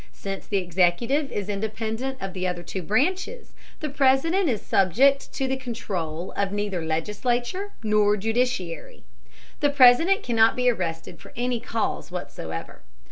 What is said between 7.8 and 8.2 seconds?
nor